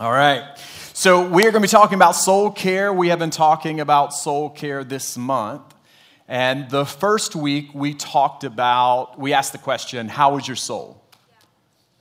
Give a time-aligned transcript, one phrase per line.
[0.00, 0.42] All right.
[0.92, 2.92] So, we are going to be talking about soul care.
[2.92, 5.62] We have been talking about soul care this month.
[6.26, 11.00] And the first week, we talked about, we asked the question, How was your soul?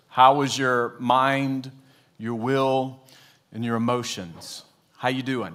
[0.08, 1.72] How was your mind,
[2.18, 3.00] your will,
[3.52, 4.64] and your emotions?
[4.98, 5.54] How you doing?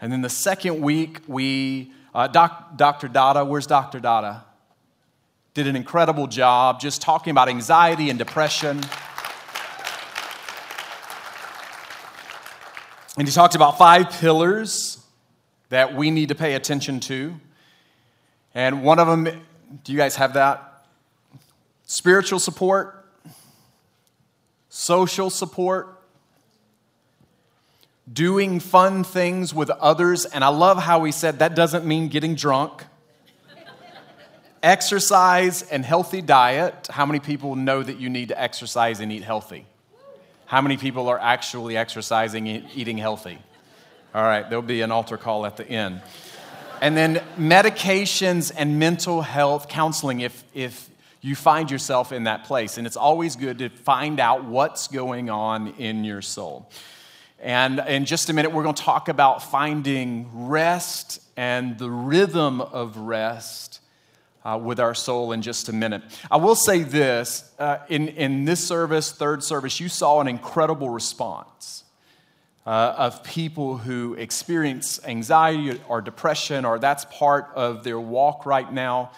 [0.00, 3.08] And then the second week, we, uh, doc, Dr.
[3.08, 3.98] Dada, where's Dr.
[3.98, 4.44] Dada?
[5.54, 8.84] Did an incredible job just talking about anxiety and depression.
[13.16, 15.02] And he talked about five pillars
[15.70, 17.34] that we need to pay attention to.
[18.54, 19.24] And one of them,
[19.84, 20.84] do you guys have that?
[21.86, 23.08] Spiritual support,
[24.68, 26.02] social support,
[28.12, 30.26] doing fun things with others.
[30.26, 32.84] And I love how he said that doesn't mean getting drunk.
[34.62, 36.88] exercise and healthy diet.
[36.90, 39.64] How many people know that you need to exercise and eat healthy?
[40.46, 43.38] How many people are actually exercising eating healthy?
[44.14, 46.00] All right, there'll be an altar call at the end.
[46.80, 50.88] And then medications and mental health counseling if, if
[51.20, 52.78] you find yourself in that place.
[52.78, 56.70] And it's always good to find out what's going on in your soul.
[57.40, 62.60] And in just a minute, we're going to talk about finding rest and the rhythm
[62.60, 63.80] of rest
[64.46, 66.02] uh, with our soul in just a minute.
[66.30, 70.88] I will say this uh, in, in this service, third service, you saw an incredible
[70.88, 71.82] response.
[72.64, 78.72] Uh, of people who experience anxiety or depression, or that's part of their walk right
[78.72, 79.12] now.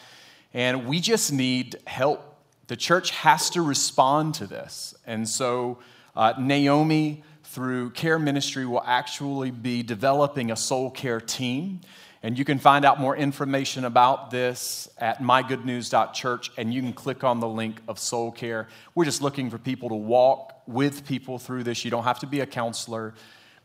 [0.52, 2.22] And we just need help.
[2.66, 4.94] The church has to respond to this.
[5.06, 5.78] And so,
[6.14, 11.80] uh, Naomi, through care ministry, will actually be developing a soul care team.
[12.22, 17.22] And you can find out more information about this at mygoodnews.church, and you can click
[17.22, 18.66] on the link of Soul Care.
[18.96, 21.84] We're just looking for people to walk with people through this.
[21.84, 23.14] You don't have to be a counselor,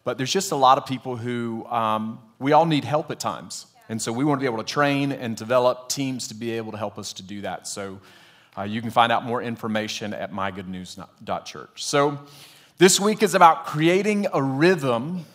[0.04, 3.66] but there's just a lot of people who um, we all need help at times.
[3.90, 6.72] And so we want to be able to train and develop teams to be able
[6.74, 7.68] to help us to do that.
[7.68, 8.00] So
[8.56, 11.84] uh, you can find out more information at mygoodnews.church.
[11.84, 12.20] So
[12.78, 15.26] this week is about creating a rhythm,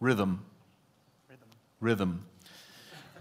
[0.00, 0.44] rhythm
[1.80, 2.26] rhythm.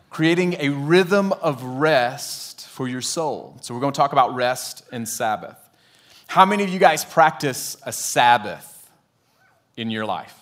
[0.09, 3.57] Creating a rhythm of rest for your soul.
[3.61, 5.57] So, we're going to talk about rest and Sabbath.
[6.27, 8.89] How many of you guys practice a Sabbath
[9.77, 10.35] in your life?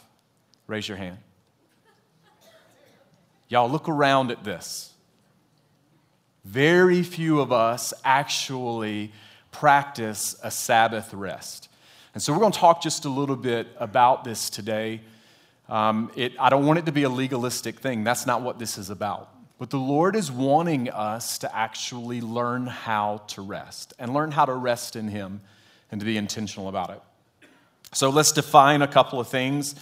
[0.67, 1.17] Raise your hand.
[3.50, 4.94] Y'all, look around at this.
[6.44, 9.11] Very few of us actually
[9.51, 11.69] practice a Sabbath rest.
[12.13, 15.01] And so, we're going to talk just a little bit about this today.
[15.69, 18.03] Um, it, I don't want it to be a legalistic thing.
[18.03, 19.29] That's not what this is about.
[19.59, 24.45] But the Lord is wanting us to actually learn how to rest and learn how
[24.45, 25.41] to rest in Him
[25.91, 27.01] and to be intentional about it.
[27.94, 29.75] So let's define a couple of things.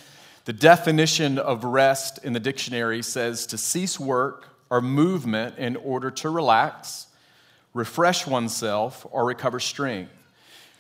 [0.46, 6.10] The definition of rest in the dictionary says to cease work or movement in order
[6.12, 7.08] to relax,
[7.74, 10.12] refresh oneself, or recover strength.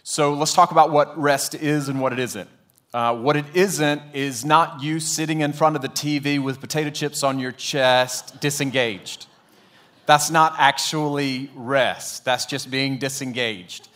[0.03, 2.49] So let's talk about what rest is and what it isn't.
[2.95, 6.89] Uh, what it isn't is not you sitting in front of the TV with potato
[6.89, 9.25] chips on your chest, disengaged.
[10.05, 13.89] That's not actually rest, that's just being disengaged.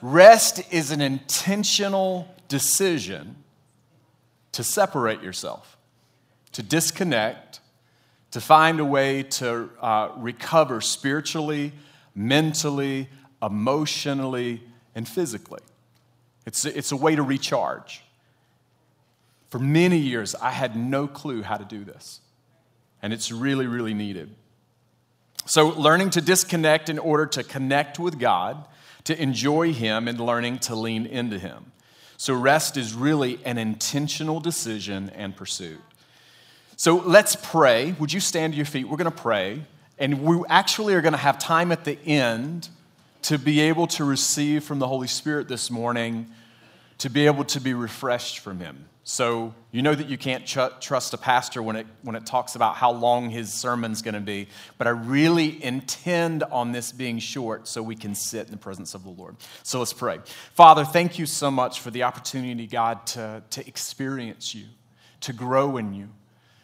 [0.00, 3.36] Rest is an intentional decision
[4.52, 5.76] to separate yourself,
[6.52, 7.60] to disconnect,
[8.30, 11.74] to find a way to uh, recover spiritually,
[12.14, 13.10] mentally,
[13.42, 14.62] emotionally,
[14.94, 15.60] and physically.
[16.46, 18.02] It's, it's a way to recharge.
[19.52, 22.22] For many years, I had no clue how to do this.
[23.02, 24.34] And it's really, really needed.
[25.44, 28.66] So, learning to disconnect in order to connect with God,
[29.04, 31.70] to enjoy Him, and learning to lean into Him.
[32.16, 35.82] So, rest is really an intentional decision and pursuit.
[36.76, 37.92] So, let's pray.
[37.98, 38.88] Would you stand to your feet?
[38.88, 39.66] We're going to pray.
[39.98, 42.70] And we actually are going to have time at the end
[43.24, 46.30] to be able to receive from the Holy Spirit this morning,
[47.02, 48.88] to be able to be refreshed from Him.
[49.02, 52.54] So you know that you can't ch- trust a pastor when it, when it talks
[52.54, 54.46] about how long his sermon's going to be.
[54.78, 58.94] But I really intend on this being short so we can sit in the presence
[58.94, 59.34] of the Lord.
[59.64, 60.20] So let's pray.
[60.54, 64.66] Father, thank you so much for the opportunity, God, to, to experience you,
[65.22, 66.08] to grow in you,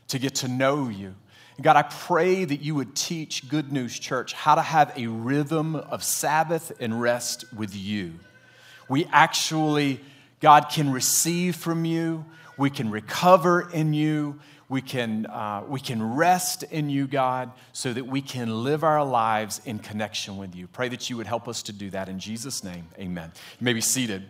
[0.07, 1.17] to get to know you.
[1.61, 5.75] God, I pray that you would teach Good News Church how to have a rhythm
[5.75, 8.13] of Sabbath and rest with you.
[8.89, 10.01] We actually
[10.41, 12.25] God can receive from you.
[12.57, 14.41] We can recover in you.
[14.69, 19.03] We can, uh, we can rest in you, God, so that we can live our
[19.03, 20.67] lives in connection with you.
[20.67, 22.87] Pray that you would help us to do that in Jesus' name.
[22.99, 23.33] Amen.
[23.59, 24.25] You may be seated.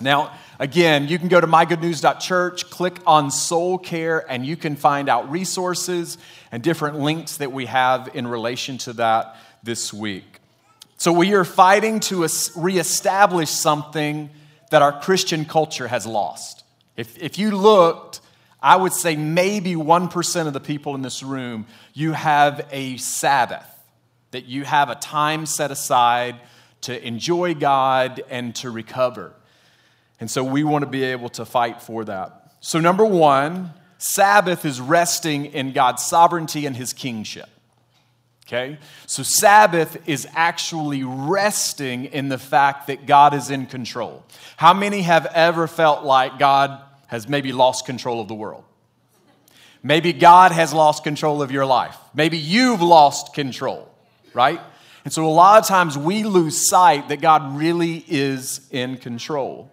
[0.00, 5.08] Now, again, you can go to mygoodnews.church, click on soul care, and you can find
[5.08, 6.18] out resources
[6.50, 10.40] and different links that we have in relation to that this week.
[10.96, 14.30] So, we are fighting to reestablish something
[14.74, 16.64] that our Christian culture has lost.
[16.96, 18.20] If, if you looked,
[18.60, 23.68] I would say maybe 1% of the people in this room, you have a Sabbath,
[24.32, 26.40] that you have a time set aside
[26.80, 29.32] to enjoy God and to recover.
[30.18, 32.54] And so we want to be able to fight for that.
[32.58, 37.48] So, number one, Sabbath is resting in God's sovereignty and his kingship.
[38.46, 38.78] Okay?
[39.06, 44.24] So, Sabbath is actually resting in the fact that God is in control.
[44.56, 48.64] How many have ever felt like God has maybe lost control of the world?
[49.82, 51.96] Maybe God has lost control of your life.
[52.14, 53.90] Maybe you've lost control,
[54.34, 54.60] right?
[55.04, 59.72] And so, a lot of times we lose sight that God really is in control.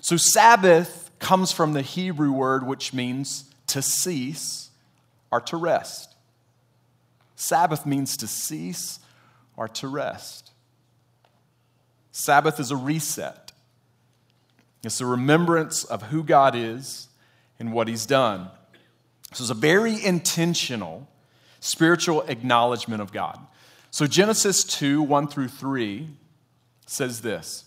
[0.00, 4.70] So, Sabbath comes from the Hebrew word which means to cease
[5.32, 6.09] or to rest.
[7.40, 9.00] Sabbath means to cease
[9.56, 10.50] or to rest.
[12.12, 13.52] Sabbath is a reset,
[14.84, 17.08] it's a remembrance of who God is
[17.58, 18.50] and what He's done.
[19.32, 21.08] So, it's a very intentional
[21.60, 23.38] spiritual acknowledgement of God.
[23.90, 26.10] So, Genesis 2 1 through 3
[26.86, 27.64] says this,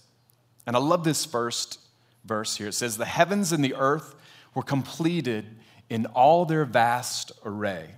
[0.67, 1.79] and I love this first
[2.25, 2.67] verse here.
[2.67, 4.13] It says, The heavens and the earth
[4.53, 5.45] were completed
[5.89, 7.95] in all their vast array.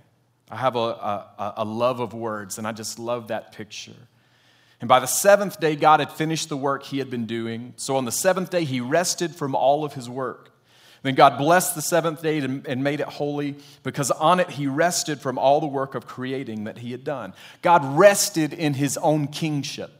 [0.50, 3.96] I have a, a, a, love of words, and I just love that picture.
[4.80, 7.72] And by the seventh day, God had finished the work he had been doing.
[7.76, 10.50] So on the seventh day, he rested from all of his work.
[11.02, 15.20] Then God blessed the seventh day and made it holy because on it he rested
[15.20, 17.32] from all the work of creating that he had done.
[17.62, 19.92] God rested in his own kingship.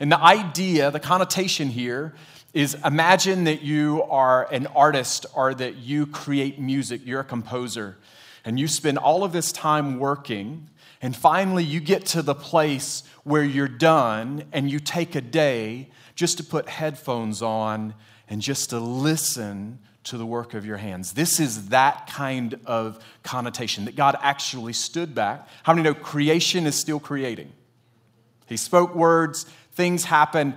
[0.00, 2.14] And the idea, the connotation here
[2.54, 7.96] is imagine that you are an artist or that you create music, you're a composer,
[8.48, 10.70] and you spend all of this time working,
[11.02, 15.90] and finally you get to the place where you're done and you take a day
[16.14, 17.92] just to put headphones on
[18.26, 21.12] and just to listen to the work of your hands.
[21.12, 25.46] This is that kind of connotation that God actually stood back.
[25.62, 27.52] How many know creation is still creating?
[28.46, 30.54] He spoke words, things happened.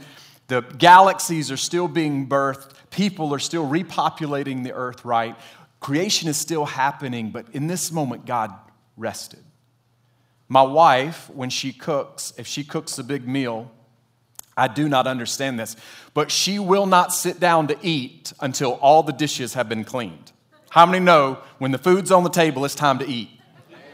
[0.47, 5.35] The galaxies are still being birthed, people are still repopulating the earth, right?
[5.81, 8.54] Creation is still happening, but in this moment, God
[8.95, 9.44] rested.
[10.48, 13.72] My wife, when she cooks, if she cooks a big meal,
[14.56, 15.75] I do not understand this,
[16.13, 20.31] but she will not sit down to eat until all the dishes have been cleaned.
[20.69, 23.30] How many know when the food's on the table, it's time to eat?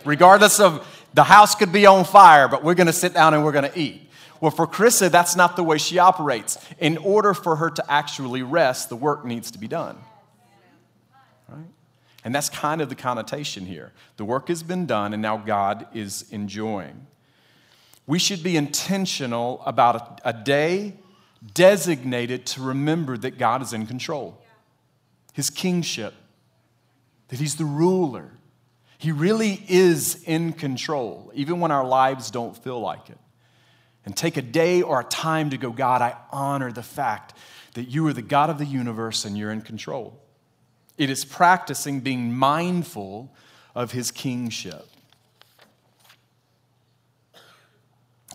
[0.03, 3.51] Regardless of the house could be on fire, but we're gonna sit down and we're
[3.51, 4.09] gonna eat.
[4.41, 6.57] Well, for Carissa, that's not the way she operates.
[6.79, 9.97] In order for her to actually rest, the work needs to be done.
[12.27, 13.93] And that's kind of the connotation here.
[14.17, 17.07] The work has been done, and now God is enjoying.
[18.05, 20.95] We should be intentional about a, a day
[21.53, 24.43] designated to remember that God is in control,
[25.31, 26.13] His kingship,
[27.29, 28.31] that He's the ruler.
[28.97, 33.19] He really is in control, even when our lives don't feel like it
[34.03, 37.35] and take a day or a time to go, God, I honor the fact
[37.75, 40.21] that you are the God of the universe and you're in control.
[40.97, 43.31] It is practicing being mindful
[43.75, 44.85] of his kingship.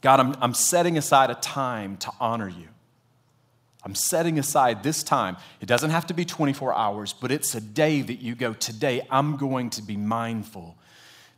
[0.01, 2.69] God, I'm, I'm setting aside a time to honor you.
[3.85, 5.37] I'm setting aside this time.
[5.61, 9.07] It doesn't have to be 24 hours, but it's a day that you go, today
[9.11, 10.77] I'm going to be mindful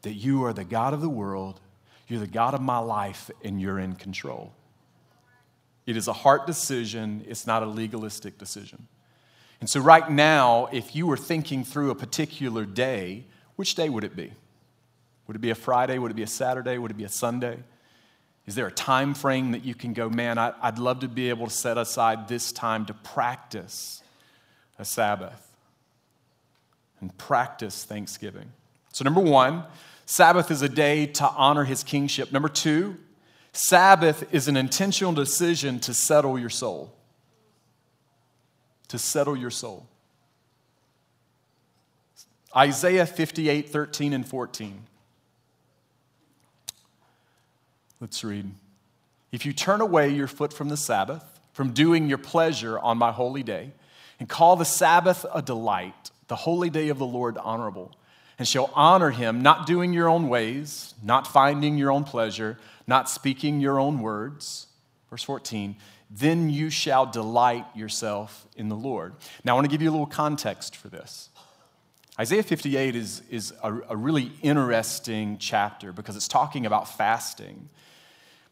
[0.03, 1.61] that you are the God of the world
[2.07, 4.53] you're the God of my life, and you're in control.
[5.87, 8.87] It is a heart decision, it's not a legalistic decision.
[9.61, 13.25] And so, right now, if you were thinking through a particular day,
[13.57, 14.33] which day would it be?
[15.27, 15.99] Would it be a Friday?
[15.99, 16.77] Would it be a Saturday?
[16.79, 17.59] Would it be a Sunday?
[18.47, 21.31] Is there a time frame that you can go, man, I, would love to be
[21.31, 24.03] able to set aside this time to practice
[24.79, 25.51] a Sabbath
[27.01, 28.53] and practice Thanksgiving?
[28.93, 29.65] So, number one,
[30.05, 32.33] Sabbath is a day to honor his kingship.
[32.33, 32.97] Number two,
[33.53, 36.93] Sabbath is an intentional decision to settle your soul.
[38.95, 39.89] To settle your soul.
[42.57, 44.87] Isaiah 58, 13 and 14.
[48.01, 48.53] Let's read.
[49.33, 53.11] If you turn away your foot from the Sabbath, from doing your pleasure on my
[53.11, 53.73] holy day,
[54.21, 57.97] and call the Sabbath a delight, the holy day of the Lord honorable,
[58.39, 63.11] and shall honor him, not doing your own ways, not finding your own pleasure, not
[63.11, 64.69] speaking your own words.
[65.11, 65.75] Verse 14,
[66.17, 69.15] then you shall delight yourself in the Lord.
[69.43, 71.29] Now, I want to give you a little context for this.
[72.19, 77.69] Isaiah 58 is, is a, a really interesting chapter because it's talking about fasting.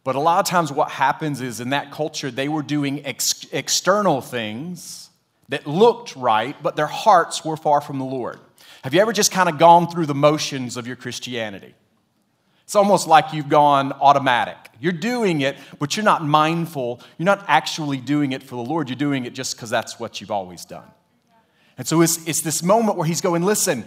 [0.03, 3.47] But a lot of times, what happens is in that culture, they were doing ex-
[3.53, 5.11] external things
[5.49, 8.41] that looked right, but their hearts were far from the Lord.
[8.83, 11.75] Have you ever just kind of gone through the motions of your Christianity?
[12.65, 14.57] It's almost like you've gone automatic.
[14.81, 17.01] You're doing it, but you're not mindful.
[17.19, 18.89] You're not actually doing it for the Lord.
[18.89, 20.89] You're doing it just because that's what you've always done.
[21.79, 23.85] And so it's, it's this moment where he's going, listen,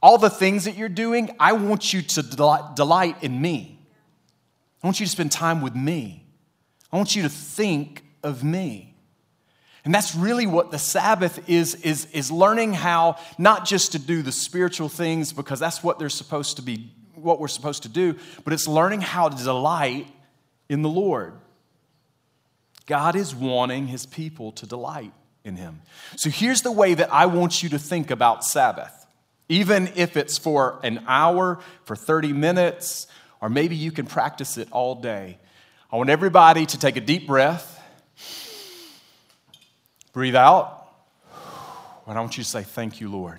[0.00, 3.78] all the things that you're doing, I want you to delight in me.
[4.82, 6.24] I want you to spend time with me.
[6.92, 8.94] I want you to think of me.
[9.84, 14.22] And that's really what the Sabbath is, is, is learning how not just to do
[14.22, 18.16] the spiritual things because that's what they're supposed to be, what we're supposed to do,
[18.44, 20.06] but it's learning how to delight
[20.68, 21.34] in the Lord.
[22.86, 25.12] God is wanting his people to delight
[25.44, 25.82] in him.
[26.16, 29.06] So here's the way that I want you to think about Sabbath.
[29.48, 33.06] Even if it's for an hour, for 30 minutes,
[33.40, 35.38] or maybe you can practice it all day.
[35.90, 37.82] I want everybody to take a deep breath,
[40.12, 40.86] breathe out,
[42.06, 43.38] and I want you to say, Thank you, Lord.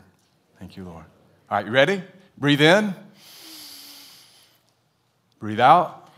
[0.59, 1.05] Thank you, Lord.
[1.50, 2.03] All right, you ready?
[2.38, 2.93] Breathe in,
[5.39, 6.10] breathe out.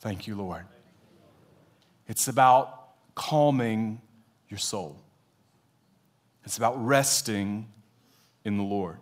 [0.00, 0.64] Thank you, Lord.
[2.06, 4.00] It's about calming
[4.48, 4.96] your soul,
[6.44, 7.68] it's about resting
[8.44, 8.98] in the Lord.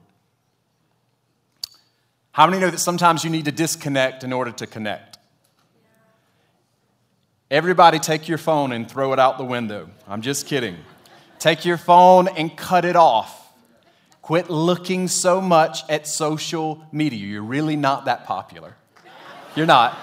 [2.32, 5.18] How many know that sometimes you need to disconnect in order to connect?
[7.50, 9.90] Everybody take your phone and throw it out the window.
[10.08, 10.78] I'm just kidding.
[11.38, 13.41] Take your phone and cut it off.
[14.32, 17.18] Quit looking so much at social media.
[17.18, 18.74] You're really not that popular.
[19.54, 19.94] You're not.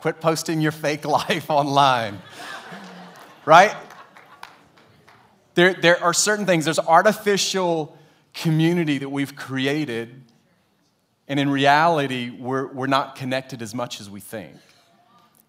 [0.00, 2.20] Quit posting your fake life online.
[3.44, 3.72] Right?
[5.54, 7.96] There, there are certain things, there's artificial
[8.34, 10.24] community that we've created,
[11.28, 14.56] and in reality, we're, we're not connected as much as we think.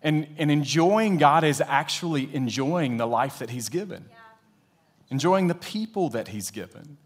[0.03, 4.05] And, and enjoying God is actually enjoying the life that He's given,
[5.11, 6.97] enjoying the people that He's given,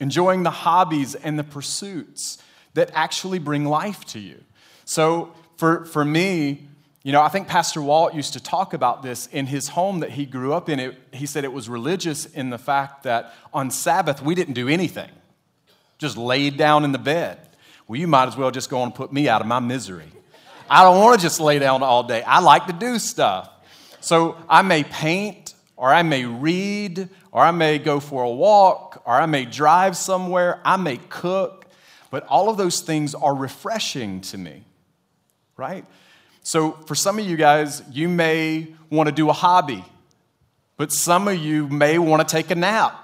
[0.00, 2.38] enjoying the hobbies and the pursuits
[2.74, 4.42] that actually bring life to you.
[4.84, 6.66] So, for, for me,
[7.02, 10.10] you know, I think Pastor Walt used to talk about this in his home that
[10.10, 10.80] he grew up in.
[10.80, 14.68] It, he said it was religious in the fact that on Sabbath we didn't do
[14.68, 15.10] anything
[16.00, 17.38] just laid down in the bed.
[17.86, 20.10] Well, you might as well just go and put me out of my misery.
[20.68, 22.22] I don't want to just lay down all day.
[22.22, 23.50] I like to do stuff.
[24.00, 25.49] So I may paint,
[25.80, 29.96] or I may read, or I may go for a walk, or I may drive
[29.96, 31.64] somewhere, I may cook,
[32.10, 34.64] but all of those things are refreshing to me,
[35.56, 35.86] right?
[36.42, 39.82] So for some of you guys, you may want to do a hobby,
[40.76, 42.94] but some of you may want to take a nap.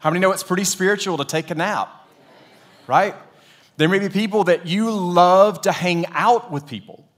[0.00, 2.04] How many know it's pretty spiritual to take a nap?
[2.86, 3.14] right?
[3.76, 7.08] There may be people that you love to hang out with people.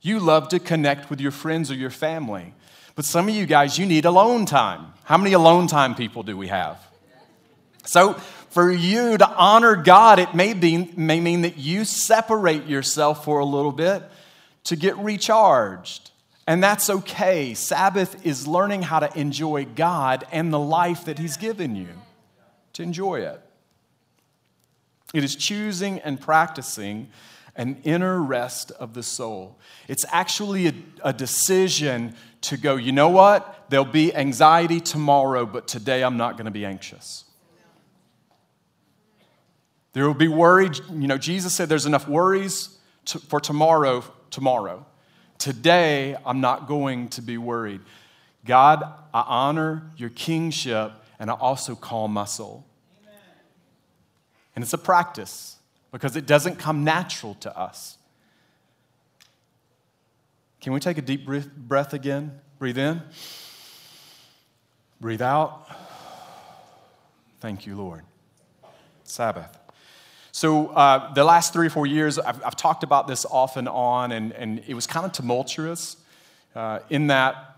[0.00, 2.54] You love to connect with your friends or your family.
[2.98, 4.92] But some of you guys, you need alone time.
[5.04, 6.84] How many alone time people do we have?
[7.84, 8.14] So,
[8.50, 13.38] for you to honor God, it may, be, may mean that you separate yourself for
[13.38, 14.02] a little bit
[14.64, 16.10] to get recharged.
[16.48, 17.54] And that's okay.
[17.54, 21.90] Sabbath is learning how to enjoy God and the life that He's given you,
[22.72, 23.40] to enjoy it.
[25.14, 27.10] It is choosing and practicing
[27.58, 29.58] an inner rest of the soul.
[29.88, 30.74] It's actually a,
[31.04, 33.66] a, decision to go, you know what?
[33.68, 37.24] There'll be anxiety tomorrow, but today I'm not going to be anxious.
[39.92, 40.70] There will be worry.
[40.90, 44.86] You know, Jesus said there's enough worries to, for tomorrow, tomorrow.
[45.38, 47.80] Today, I'm not going to be worried.
[48.44, 52.64] God, I honor your kingship and I also calm my soul.
[54.54, 55.57] And it's a practice
[55.92, 57.98] because it doesn't come natural to us.
[60.60, 62.40] Can we take a deep breath again?
[62.58, 63.02] Breathe in,
[65.00, 65.66] breathe out.
[67.40, 68.02] Thank you, Lord.
[69.04, 69.56] Sabbath.
[70.32, 73.68] So, uh, the last three or four years, I've, I've, talked about this off and
[73.68, 75.96] on, and, and it was kind of tumultuous
[76.54, 77.48] uh, in that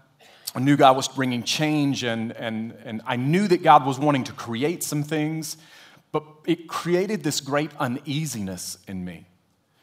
[0.54, 4.24] I knew God was bringing change, and, and, and I knew that God was wanting
[4.24, 5.56] to create some things.
[6.12, 9.26] But it created this great uneasiness in me.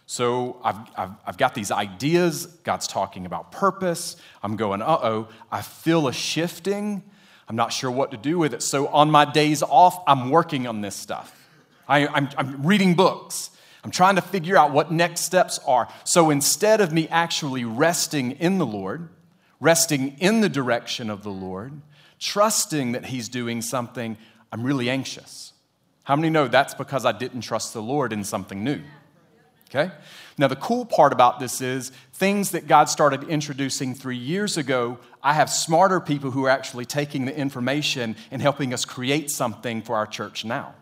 [0.05, 2.46] So I've, I've, I've, got these ideas.
[2.63, 4.15] God's talking about purpose.
[4.41, 7.03] I'm going, uh oh, I feel a shifting.
[7.50, 8.62] I'm not sure what to do with it.
[8.62, 11.50] So on my days off, I'm working on this stuff.
[11.88, 13.51] I, I'm, I'm reading books.
[13.84, 15.88] I'm trying to figure out what next steps are.
[16.03, 19.10] So instead of me actually resting in the Lord,
[19.60, 21.81] resting in the direction of the Lord,
[22.19, 24.17] trusting that He's doing something,
[24.51, 25.53] I'm really anxious.
[26.08, 28.80] How many know that's because I didn't trust the Lord in something new?
[29.70, 29.92] Okay?
[30.38, 35.00] Now, the cool part about this is things that God started introducing three years ago,
[35.22, 39.82] I have smarter people who are actually taking the information and helping us create something
[39.82, 40.76] for our church now.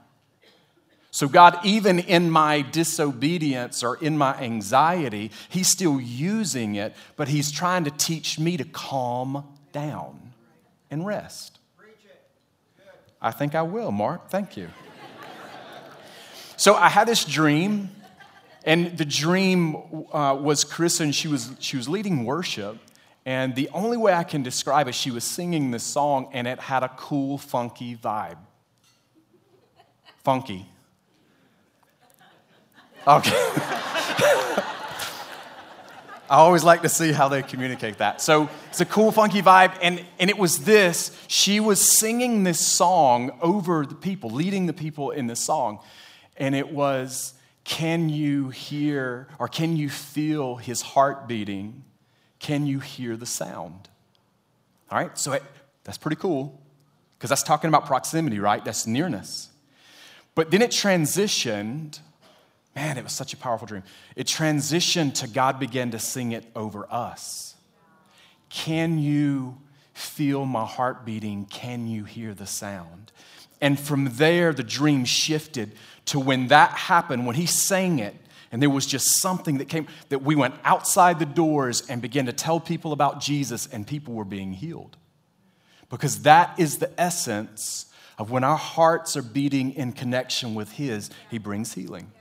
[1.10, 7.30] So, God, even in my disobedience or in my anxiety, He's still using it, but
[7.30, 10.34] He's trying to teach me to calm down
[10.92, 11.58] and rest.
[13.20, 14.30] I think I will, Mark.
[14.30, 14.70] Thank you.
[16.66, 17.92] So, I had this dream,
[18.64, 19.76] and the dream
[20.12, 22.80] uh, was Chris, and she was, she was leading worship.
[23.24, 26.60] And the only way I can describe it, she was singing this song, and it
[26.60, 28.40] had a cool, funky vibe.
[30.24, 30.66] Funky.
[33.06, 33.30] Okay.
[36.28, 38.22] I always like to see how they communicate that.
[38.22, 39.78] So it's a cool, funky vibe.
[39.84, 44.74] And, and it was this she was singing this song over the people, leading the
[44.74, 45.78] people in this song.
[46.38, 51.84] And it was, Can you hear or can you feel his heart beating?
[52.40, 53.90] Can you hear the sound?
[54.92, 55.44] All right, so it,
[55.84, 56.62] that's pretty cool
[57.18, 58.64] because that's talking about proximity, right?
[58.64, 59.50] That's nearness.
[60.36, 62.00] But then it transitioned
[62.76, 63.84] Man, it was such a powerful dream.
[64.16, 67.56] It transitioned to God began to sing it over us.
[68.50, 69.58] Can you
[69.94, 71.46] feel my heart beating?
[71.46, 73.14] Can you hear the sound?
[73.62, 75.74] And from there, the dream shifted
[76.06, 78.16] to when that happened, when he sang it,
[78.52, 82.28] and there was just something that came that we went outside the doors and began
[82.28, 84.98] to tell people about Jesus, and people were being healed.
[85.90, 91.10] Because that is the essence of when our hearts are beating in connection with His,
[91.30, 92.12] He brings healing.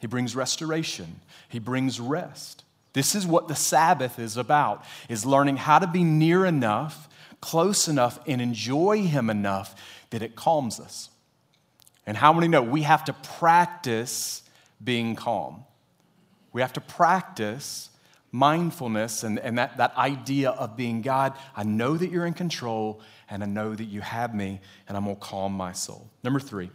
[0.00, 1.20] He brings restoration.
[1.48, 2.62] He brings rest.
[2.92, 7.08] This is what the Sabbath is about, is learning how to be near enough,
[7.40, 9.74] close enough, and enjoy Him enough
[10.10, 11.10] that it calms us.
[12.06, 14.42] And how many know we have to practice
[14.82, 15.64] being calm?
[16.52, 17.90] We have to practice
[18.30, 21.34] mindfulness and, and that, that idea of being God.
[21.56, 25.04] I know that you're in control, and I know that you have me, and I'm
[25.04, 26.10] going to calm my soul.
[26.22, 26.70] Number three.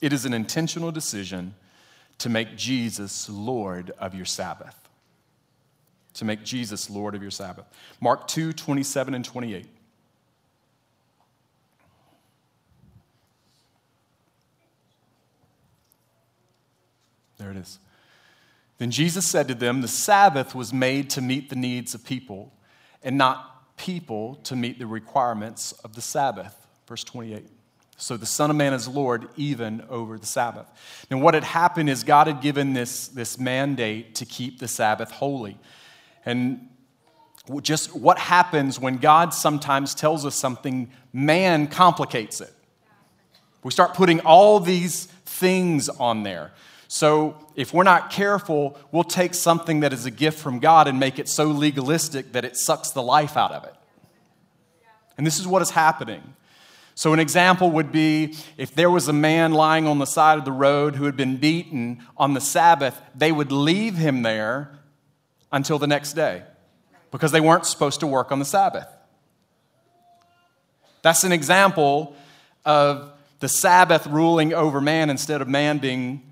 [0.00, 1.54] It is an intentional decision
[2.18, 4.76] to make Jesus Lord of your Sabbath.
[6.14, 7.66] To make Jesus Lord of your Sabbath.
[8.00, 9.66] Mark 2 27 and 28.
[17.50, 17.78] There it is.
[18.78, 22.52] Then Jesus said to them, The Sabbath was made to meet the needs of people,
[23.02, 26.54] and not people to meet the requirements of the Sabbath.
[26.86, 27.44] Verse 28.
[27.96, 30.66] So the Son of Man is Lord even over the Sabbath.
[31.10, 35.10] And what had happened is God had given this, this mandate to keep the Sabbath
[35.10, 35.58] holy.
[36.24, 36.68] And
[37.62, 42.54] just what happens when God sometimes tells us something, man complicates it.
[43.64, 46.52] We start putting all these things on there.
[46.92, 50.98] So if we're not careful, we'll take something that is a gift from God and
[50.98, 53.76] make it so legalistic that it sucks the life out of it.
[55.16, 56.34] And this is what is happening.
[56.96, 60.44] So, an example would be if there was a man lying on the side of
[60.44, 64.76] the road who had been beaten on the Sabbath, they would leave him there
[65.52, 66.42] until the next day
[67.12, 68.88] because they weren't supposed to work on the Sabbath.
[71.02, 72.16] That's an example
[72.64, 76.29] of the Sabbath ruling over man instead of man being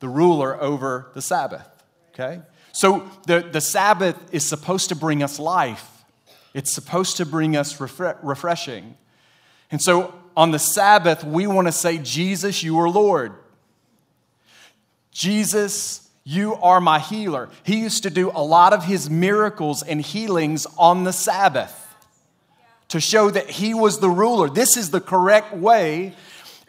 [0.00, 1.66] the ruler over the Sabbath.
[2.12, 2.40] Okay?
[2.72, 6.04] So the, the Sabbath is supposed to bring us life,
[6.52, 8.96] it's supposed to bring us refre- refreshing.
[9.70, 13.32] And so on the Sabbath, we want to say, Jesus, you are Lord.
[15.10, 17.48] Jesus, you are my healer.
[17.62, 21.80] He used to do a lot of his miracles and healings on the Sabbath
[22.88, 24.48] to show that he was the ruler.
[24.48, 26.14] This is the correct way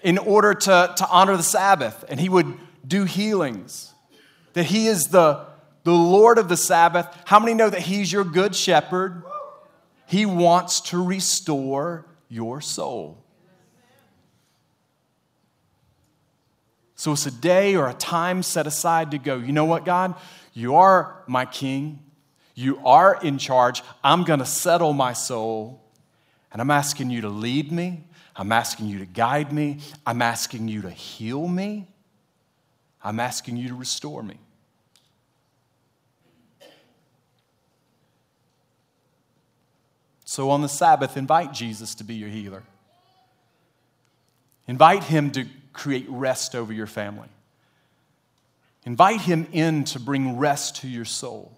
[0.04, 2.06] in order to, to honor the Sabbath.
[2.10, 3.94] And he would do healings.
[4.54, 5.46] That he is the,
[5.84, 7.08] the Lord of the Sabbath.
[7.26, 9.24] How many know that he's your good shepherd?
[10.08, 13.24] He wants to restore your soul.
[16.96, 20.16] So it's a day or a time set aside to go, you know what, God?
[20.54, 22.00] You are my king.
[22.56, 23.84] You are in charge.
[24.04, 25.84] I'm going to settle my soul.
[26.54, 28.06] And I'm asking you to lead me.
[28.36, 29.80] I'm asking you to guide me.
[30.06, 31.88] I'm asking you to heal me.
[33.06, 34.40] I'm asking you to restore me.
[40.26, 42.64] So on the Sabbath, invite Jesus to be your healer.
[44.68, 47.30] Invite Him to create rest over your family.
[48.86, 51.56] Invite Him in to bring rest to your soul,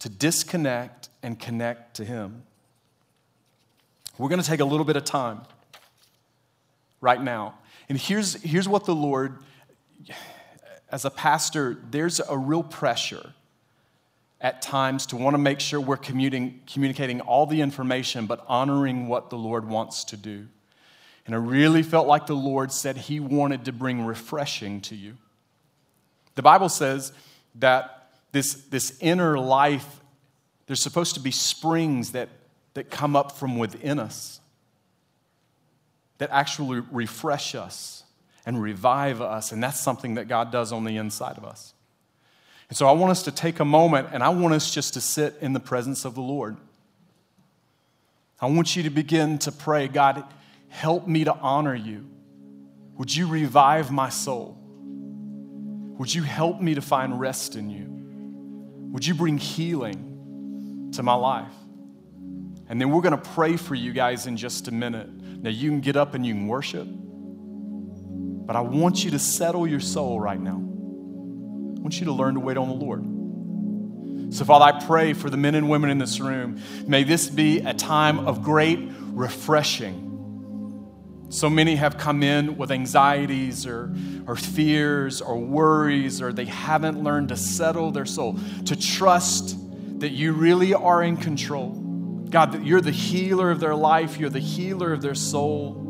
[0.00, 2.42] to disconnect and connect to Him.
[4.18, 5.40] We're going to take a little bit of time
[7.00, 7.54] right now.
[7.88, 9.38] And here's, here's what the Lord,
[10.90, 13.32] as a pastor, there's a real pressure
[14.40, 19.30] at times to want to make sure we're communicating all the information, but honoring what
[19.30, 20.46] the Lord wants to do.
[21.26, 25.16] And I really felt like the Lord said He wanted to bring refreshing to you.
[26.34, 27.12] The Bible says
[27.56, 30.00] that this, this inner life,
[30.66, 32.28] there's supposed to be springs that,
[32.74, 34.40] that come up from within us
[36.18, 38.03] that actually refresh us
[38.46, 39.52] and revive us.
[39.52, 41.74] And that's something that God does on the inside of us.
[42.68, 45.00] And so I want us to take a moment and I want us just to
[45.00, 46.56] sit in the presence of the Lord.
[48.40, 50.24] I want you to begin to pray, God,
[50.68, 52.06] help me to honor you.
[52.96, 54.58] Would you revive my soul?
[55.98, 57.86] Would you help me to find rest in you?
[58.92, 61.52] Would you bring healing to my life?
[62.68, 65.08] And then we're going to pray for you guys in just a minute.
[65.08, 66.88] Now, you can get up and you can worship,
[68.44, 70.56] but I want you to settle your soul right now.
[70.56, 74.34] I want you to learn to wait on the Lord.
[74.34, 76.60] So, Father, I pray for the men and women in this room.
[76.86, 80.00] May this be a time of great refreshing.
[81.28, 83.94] So many have come in with anxieties or,
[84.26, 89.56] or fears or worries, or they haven't learned to settle their soul, to trust
[90.00, 91.84] that you really are in control
[92.34, 95.83] God, that you're the healer of their life, you're the healer of their soul.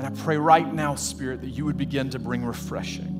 [0.00, 3.18] And I pray right now, Spirit, that you would begin to bring refreshing.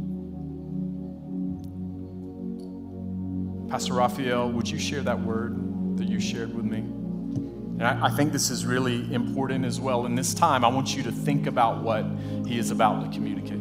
[3.69, 6.79] Pastor Raphael, would you share that word that you shared with me?
[6.79, 10.07] And I, I, think this is really important as well.
[10.07, 12.07] In this time, I want you to think about what
[12.47, 13.61] he is about to communicate.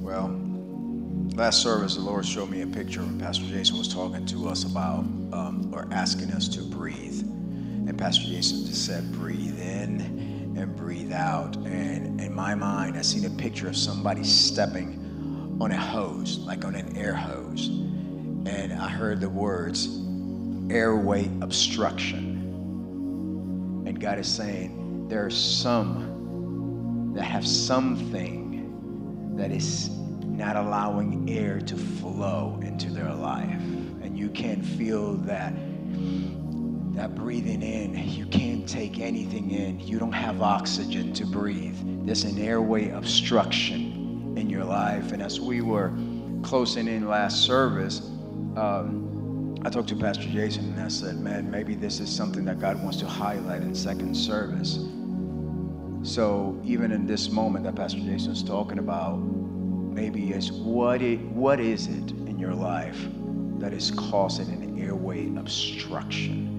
[0.00, 0.28] Well,
[1.34, 4.62] last service, the Lord showed me a picture, when Pastor Jason was talking to us
[4.62, 5.00] about
[5.32, 7.24] um, or asking us to breathe.
[7.88, 11.56] And Pastor Jason just said, breathe in and breathe out.
[11.56, 16.64] And in my mind, I seen a picture of somebody stepping on a hose, like
[16.64, 17.68] on an air hose.
[17.68, 19.88] And I heard the words,
[20.70, 22.38] airway obstruction.
[23.86, 29.90] And God is saying, there are some that have something that is
[30.22, 33.60] not allowing air to flow into their life.
[34.02, 35.52] And you can feel that
[36.94, 39.80] that breathing in, you can't take anything in.
[39.80, 41.76] You don't have oxygen to breathe.
[42.06, 45.12] There's an airway obstruction in your life.
[45.12, 45.92] And as we were
[46.42, 48.00] closing in last service,
[48.56, 52.60] um, I talked to Pastor Jason and I said, man, maybe this is something that
[52.60, 54.78] God wants to highlight in second service.
[56.02, 61.60] So even in this moment that Pastor Jason's talking about, maybe it's what, it, what
[61.60, 62.98] is it in your life
[63.58, 66.51] that is causing an airway obstruction?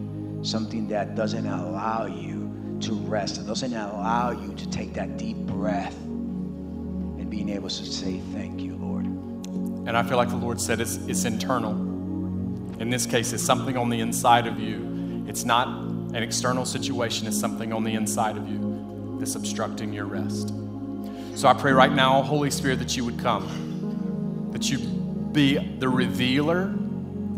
[0.43, 5.38] Something that doesn't allow you to rest, it doesn't allow you to take that deep
[5.38, 9.06] breath and being able to say, Thank you, Lord.
[9.06, 11.71] And I feel like the Lord said it's, it's internal.
[12.79, 15.25] In this case, it's something on the inside of you.
[15.27, 20.06] It's not an external situation, it's something on the inside of you that's obstructing your
[20.06, 20.53] rest.
[21.36, 25.88] So I pray right now, Holy Spirit, that you would come, that you be the
[25.88, 26.73] revealer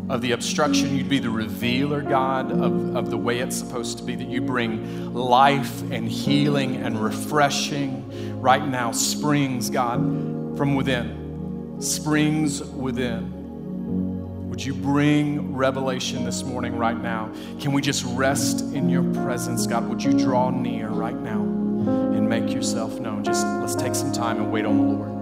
[0.09, 0.95] of the obstruction.
[0.95, 4.41] You'd be the revealer, God, of, of the way it's supposed to be, that you
[4.41, 9.99] bring life and healing and refreshing right now, springs, God,
[10.57, 11.77] from within.
[11.81, 14.49] Springs within.
[14.49, 17.29] Would you bring revelation this morning, right now?
[17.59, 19.89] Can we just rest in your presence, God?
[19.89, 21.55] Would you draw near right now?
[21.85, 23.23] and make yourself known.
[23.23, 25.14] Just let's take some time and wait on the Lord.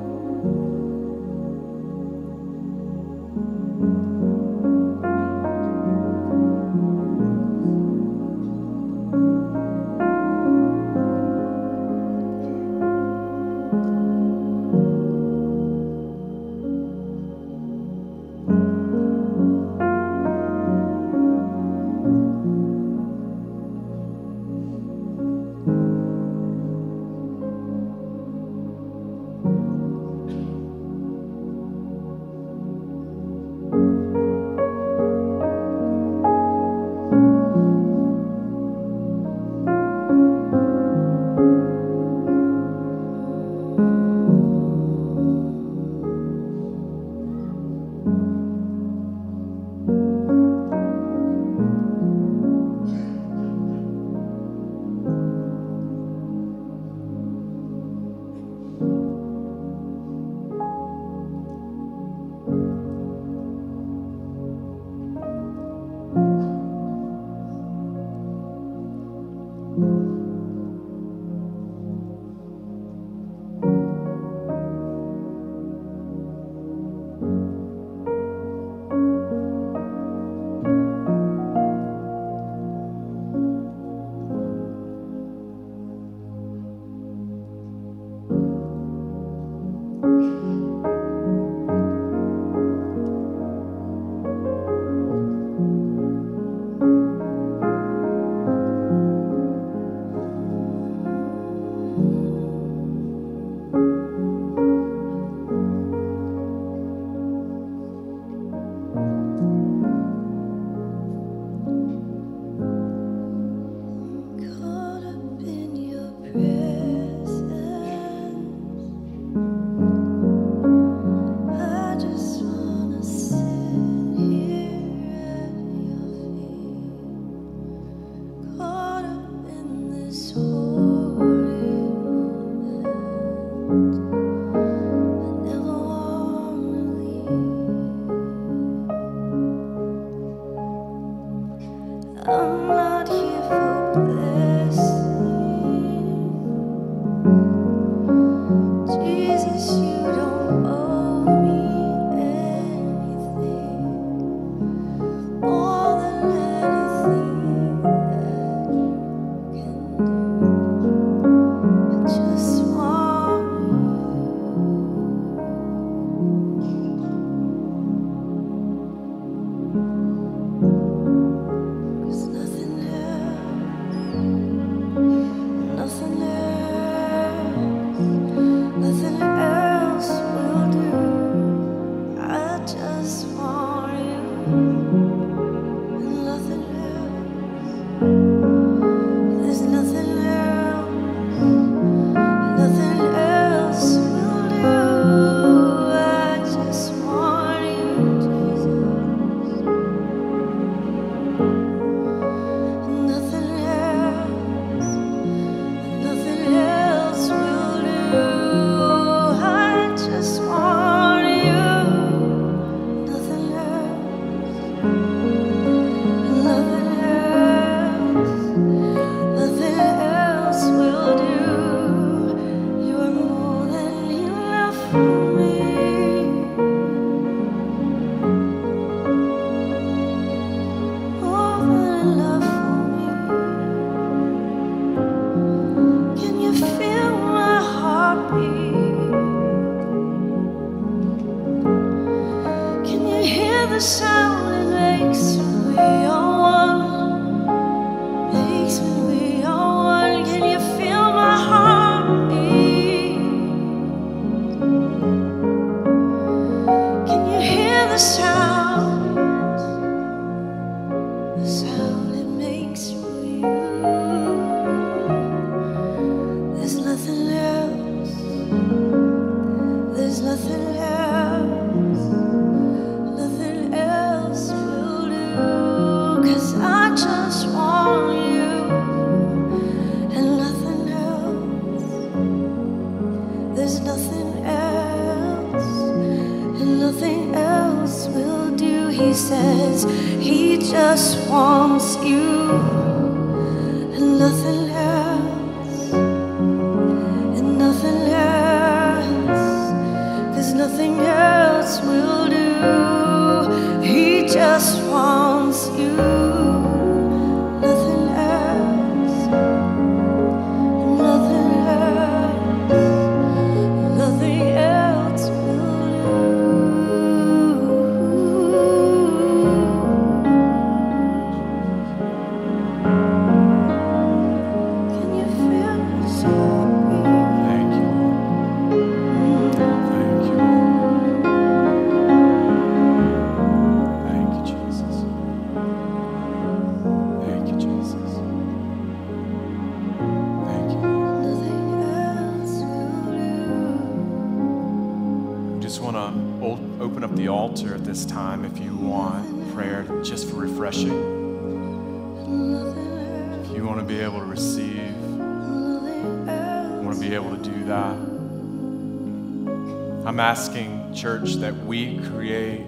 [360.94, 362.62] Church, that we create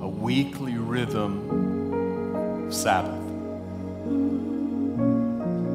[0.00, 3.14] a weekly rhythm of Sabbath.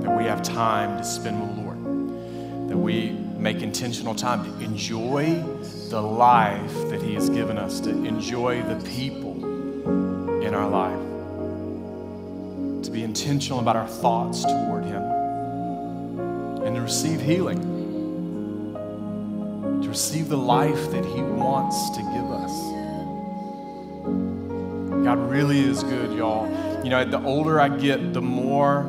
[0.04, 2.70] That we have time to spend with the Lord.
[2.70, 5.44] That we make intentional time to enjoy
[5.90, 9.44] the life that He has given us, to enjoy the people
[10.42, 11.00] in our life,
[12.84, 15.04] to be intentional about our thoughts toward Him,
[16.64, 17.60] and to receive healing,
[19.92, 22.52] receive the life that He wants to give us.
[25.04, 26.48] God really is good, y'all.
[26.82, 28.86] You know, the older I get, the more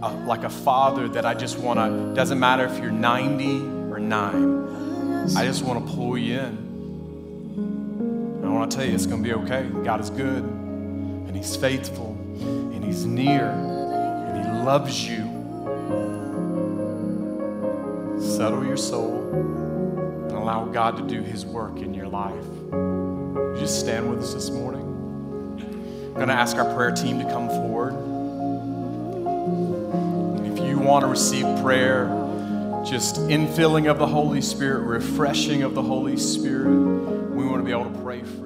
[0.00, 3.98] uh, like a father that I just want to, doesn't matter if you're 90 or
[3.98, 8.42] 9, I just want to pull you in.
[8.44, 9.68] I want to tell you, it's going to be okay.
[9.82, 15.24] God is good, and He's faithful, and He's near, and He loves you.
[18.20, 19.65] Settle your soul and
[20.46, 22.46] allow God to do His work in your life.
[22.70, 24.82] You just stand with us this morning?
[24.82, 27.94] I'm going to ask our prayer team to come forward.
[30.46, 32.06] If you want to receive prayer,
[32.88, 37.72] just infilling of the Holy Spirit, refreshing of the Holy Spirit, we want to be
[37.72, 38.45] able to pray for